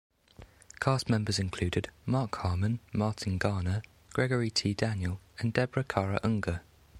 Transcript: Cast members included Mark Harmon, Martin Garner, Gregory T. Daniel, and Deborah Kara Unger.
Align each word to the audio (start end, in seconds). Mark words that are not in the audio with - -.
Cast 0.79 1.11
members 1.11 1.37
included 1.37 1.91
Mark 2.07 2.37
Harmon, 2.37 2.79
Martin 2.91 3.37
Garner, 3.37 3.83
Gregory 4.13 4.49
T. 4.49 4.73
Daniel, 4.73 5.19
and 5.37 5.53
Deborah 5.53 5.83
Kara 5.83 6.19
Unger. 6.23 6.63